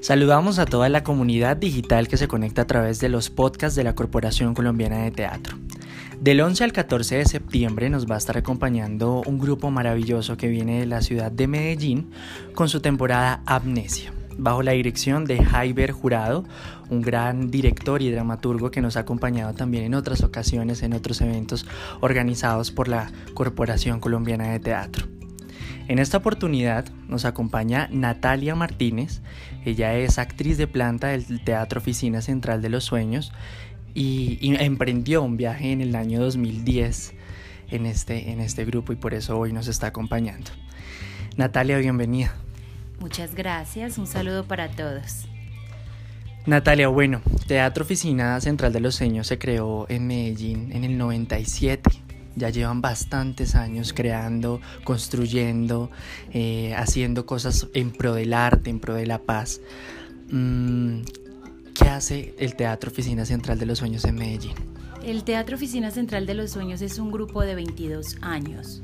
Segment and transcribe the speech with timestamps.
[0.00, 3.84] Saludamos a toda la comunidad digital que se conecta a través de los podcasts de
[3.84, 5.58] la Corporación Colombiana de Teatro.
[6.18, 10.48] Del 11 al 14 de septiembre nos va a estar acompañando un grupo maravilloso que
[10.48, 12.10] viene de la ciudad de Medellín
[12.54, 16.44] con su temporada Amnesia, bajo la dirección de Jaiber Jurado,
[16.88, 21.20] un gran director y dramaturgo que nos ha acompañado también en otras ocasiones en otros
[21.20, 21.66] eventos
[22.00, 25.19] organizados por la Corporación Colombiana de Teatro.
[25.90, 29.22] En esta oportunidad nos acompaña Natalia Martínez,
[29.64, 33.32] ella es actriz de planta del Teatro Oficina Central de los Sueños
[33.92, 37.14] y, emprendió un viaje en el año 2010
[37.72, 40.52] en este, en este grupo y por eso hoy nos está acompañando.
[41.36, 42.36] Natalia, bienvenida.
[43.00, 45.26] Muchas gracias, un saludo para todos.
[46.46, 52.09] Natalia, bueno, Teatro Oficina Central de los Sueños se creó en Medellín en el 97
[52.40, 55.90] ya llevan bastantes años creando, construyendo,
[56.32, 59.60] eh, haciendo cosas en pro del arte, en pro de la paz.
[60.30, 61.02] Mm,
[61.74, 64.54] ¿Qué hace el Teatro Oficina Central de los Sueños en Medellín?
[65.04, 68.82] El Teatro Oficina Central de los Sueños es un grupo de 22 años.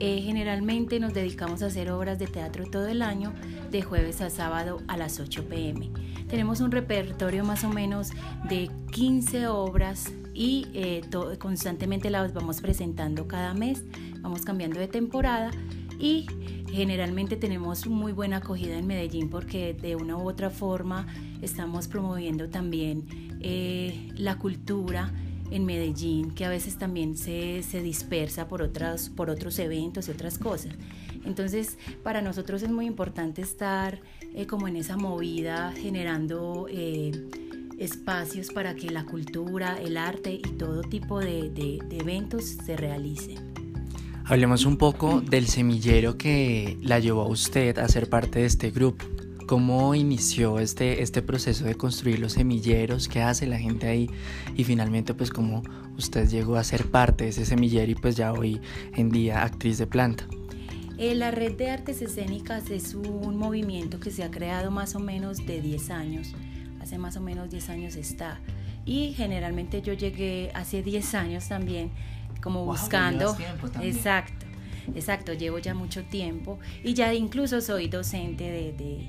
[0.00, 3.32] Eh, generalmente nos dedicamos a hacer obras de teatro todo el año,
[3.70, 5.90] de jueves a sábado a las 8 pm.
[6.28, 8.10] Tenemos un repertorio más o menos
[8.48, 11.02] de 15 obras y eh,
[11.38, 13.82] constantemente las vamos presentando cada mes,
[14.20, 15.50] vamos cambiando de temporada
[15.98, 16.26] y
[16.70, 21.06] generalmente tenemos muy buena acogida en Medellín porque de una u otra forma
[21.42, 23.04] estamos promoviendo también
[23.40, 25.12] eh, la cultura
[25.50, 30.38] en Medellín que a veces también se, dispersa por, otras, por otros eventos y otras
[30.38, 30.74] cosas.
[31.24, 34.00] Entonces, para nosotros es muy importante estar
[34.34, 36.66] eh, como en esa movida generando
[37.78, 43.52] espacios para que la cultura, el arte y todo tipo de, eventos se realicen.
[44.24, 48.70] Hablemos un poco del semillero que la llevó a usted a ser parte de este
[48.70, 49.04] grupo.
[49.48, 53.08] ¿Cómo inició este, este proceso de construir los semilleros?
[53.08, 54.08] ¿Qué hace la gente ahí?
[54.56, 55.62] Y finalmente, pues, cómo
[55.96, 58.60] usted llegó a ser parte de ese semillero y pues ya hoy
[58.94, 60.24] en día actriz de planta.
[60.98, 65.00] Eh, la Red de Artes Escénicas es un movimiento que se ha creado más o
[65.00, 66.34] menos de 10 años
[66.88, 68.40] hace más o menos 10 años está.
[68.86, 71.90] Y generalmente yo llegué hace 10 años también,
[72.42, 73.36] como buscando...
[73.82, 74.47] Exacto.
[74.94, 79.08] Exacto, llevo ya mucho tiempo y ya incluso soy docente de, de,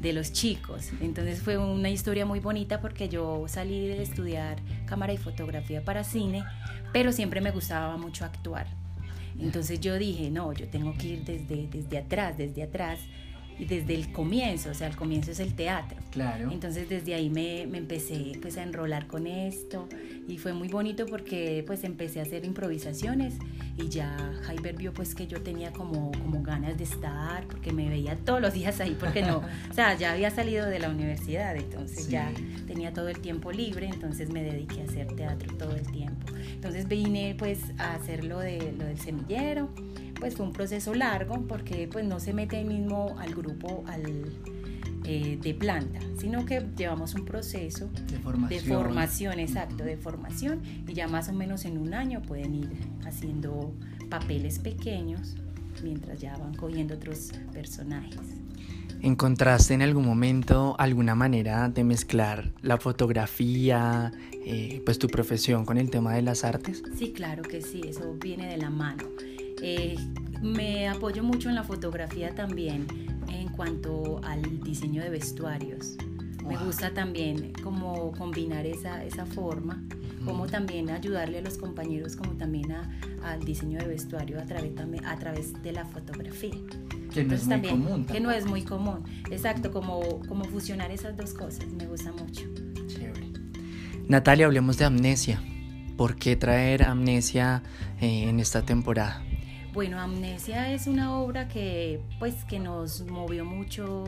[0.00, 0.90] de, los chicos.
[1.00, 6.04] Entonces fue una historia muy bonita porque yo salí de estudiar cámara y fotografía para
[6.04, 6.44] cine,
[6.92, 8.66] pero siempre me gustaba mucho actuar.
[9.38, 13.00] Entonces yo dije, no, yo tengo que ir desde, desde atrás, desde atrás
[13.64, 15.98] desde el comienzo, o sea, el comienzo es el teatro.
[16.10, 16.50] Claro.
[16.50, 19.88] Entonces desde ahí me, me, empecé pues a enrolar con esto
[20.28, 23.34] y fue muy bonito porque pues empecé a hacer improvisaciones
[23.76, 27.88] y ya Jaiber vio pues que yo tenía como, como ganas de estar porque me
[27.88, 29.38] veía todos los días ahí porque no,
[29.70, 32.30] o sea, ya había salido de la universidad, entonces ya
[32.66, 36.32] tenía todo el tiempo libre, entonces me dediqué a hacer teatro todo el tiempo.
[36.52, 39.68] Entonces vine pues a hacer lo, de, lo del semillero
[40.22, 44.32] pues fue un proceso largo porque pues no se mete mismo al grupo al,
[45.02, 48.64] eh, de planta, sino que llevamos un proceso de formación.
[48.64, 52.70] de formación, exacto, de formación y ya más o menos en un año pueden ir
[53.04, 53.74] haciendo
[54.10, 55.34] papeles pequeños
[55.82, 58.20] mientras ya van cogiendo otros personajes.
[59.00, 64.12] ¿Encontraste en algún momento alguna manera de mezclar la fotografía,
[64.46, 66.84] eh, pues tu profesión con el tema de las artes?
[66.96, 69.02] Sí, claro que sí, eso viene de la mano.
[69.62, 69.96] Eh,
[70.42, 72.86] me apoyo mucho en la fotografía también
[73.32, 75.96] en cuanto al diseño de vestuarios.
[76.46, 79.80] Me gusta también como combinar esa, esa forma,
[80.24, 82.72] como también ayudarle a los compañeros, como también
[83.22, 84.72] al diseño de vestuario a través,
[85.04, 86.56] a través de la fotografía.
[87.14, 88.06] Que no es muy común.
[88.06, 89.04] Que no es muy común.
[89.30, 91.66] Exacto, como, como fusionar esas dos cosas.
[91.76, 92.42] Me gusta mucho.
[92.88, 93.28] Chévere.
[94.08, 95.40] Natalia, hablemos de amnesia.
[95.96, 97.62] ¿Por qué traer amnesia
[98.00, 99.22] eh, en esta temporada?
[99.72, 104.04] Bueno, Amnesia es una obra que, pues, que nos movió mucho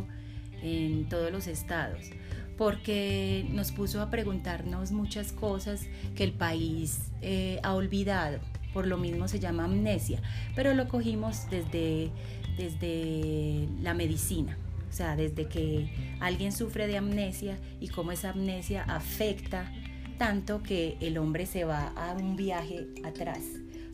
[0.60, 2.10] en todos los estados,
[2.58, 5.86] porque nos puso a preguntarnos muchas cosas
[6.16, 8.40] que el país eh, ha olvidado.
[8.74, 10.20] Por lo mismo se llama amnesia,
[10.54, 12.10] pero lo cogimos desde,
[12.58, 14.58] desde la medicina.
[14.90, 15.88] O sea, desde que
[16.20, 19.72] alguien sufre de amnesia y cómo esa amnesia afecta
[20.18, 23.40] tanto que el hombre se va a un viaje atrás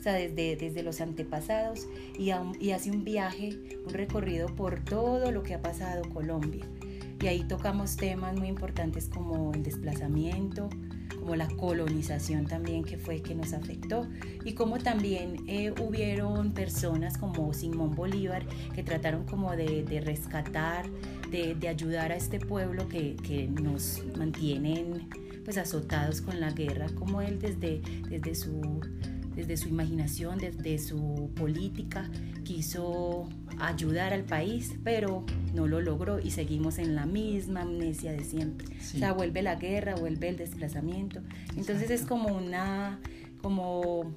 [0.00, 1.86] o sea, desde, desde los antepasados
[2.18, 6.64] y, y hace un viaje, un recorrido por todo lo que ha pasado Colombia.
[7.20, 10.70] Y ahí tocamos temas muy importantes como el desplazamiento,
[11.18, 14.08] como la colonización también que fue que nos afectó
[14.42, 20.86] y como también eh, hubieron personas como Simón Bolívar que trataron como de, de rescatar
[21.30, 25.08] de, ayudar a este pueblo que, que nos mantienen
[25.44, 28.80] pues azotados con la guerra, como él desde, desde, su,
[29.40, 32.10] desde su imaginación, desde su política,
[32.44, 33.26] quiso
[33.58, 38.66] ayudar al país, pero no lo logró y seguimos en la misma amnesia de siempre.
[38.78, 41.22] O sea, vuelve la guerra, vuelve el desplazamiento.
[41.56, 43.00] Entonces es como una,
[43.40, 44.14] como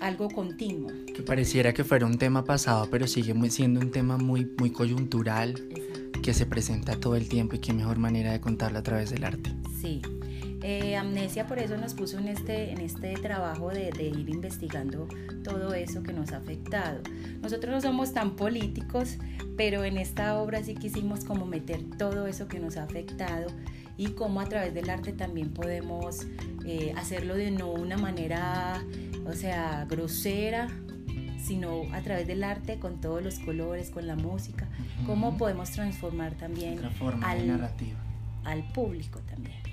[0.00, 0.90] algo continuo.
[1.12, 5.54] Que pareciera que fuera un tema pasado, pero sigue siendo un tema muy, muy coyuntural,
[6.22, 9.24] que se presenta todo el tiempo y qué mejor manera de contarlo a través del
[9.24, 9.52] arte.
[9.80, 10.00] Sí.
[10.62, 15.08] Eh, Amnesia por eso nos puso en este, en este trabajo de, de, ir investigando
[15.42, 17.00] todo eso que nos ha afectado.
[17.40, 19.16] Nosotros no somos tan políticos,
[19.56, 23.48] pero en esta obra sí quisimos como meter todo eso que nos ha afectado
[23.96, 26.26] y cómo a través del arte también podemos
[26.64, 28.82] eh, hacerlo de no una manera,
[29.26, 30.68] o sea, grosera,
[31.42, 34.68] sino a través del arte, con todos los colores, con la música,
[35.06, 36.80] cómo podemos transformar también
[37.22, 37.70] al,
[38.44, 39.69] al público también.